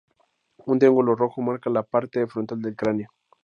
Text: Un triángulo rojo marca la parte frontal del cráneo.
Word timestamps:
Un 0.65 0.79
triángulo 0.79 1.13
rojo 1.15 1.43
marca 1.43 1.69
la 1.69 1.83
parte 1.83 2.25
frontal 2.25 2.59
del 2.59 2.75
cráneo. 2.75 3.11